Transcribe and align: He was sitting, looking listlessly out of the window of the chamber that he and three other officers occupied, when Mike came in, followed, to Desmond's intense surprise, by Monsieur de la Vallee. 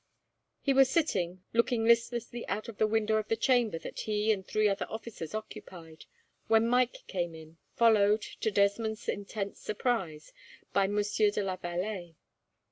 He 0.63 0.73
was 0.73 0.89
sitting, 0.89 1.43
looking 1.53 1.85
listlessly 1.85 2.43
out 2.47 2.67
of 2.67 2.79
the 2.79 2.87
window 2.87 3.17
of 3.17 3.27
the 3.27 3.35
chamber 3.35 3.77
that 3.77 3.99
he 3.99 4.31
and 4.31 4.43
three 4.43 4.67
other 4.67 4.87
officers 4.89 5.35
occupied, 5.35 6.05
when 6.47 6.67
Mike 6.67 7.03
came 7.05 7.35
in, 7.35 7.57
followed, 7.75 8.23
to 8.39 8.49
Desmond's 8.49 9.07
intense 9.07 9.59
surprise, 9.59 10.33
by 10.73 10.87
Monsieur 10.87 11.29
de 11.29 11.43
la 11.43 11.55
Vallee. 11.55 12.15